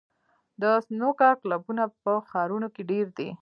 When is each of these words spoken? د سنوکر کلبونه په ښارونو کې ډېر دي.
د 0.61 0.63
سنوکر 0.85 1.33
کلبونه 1.41 1.83
په 2.03 2.13
ښارونو 2.29 2.67
کې 2.75 2.81
ډېر 2.91 3.07
دي. 3.17 3.29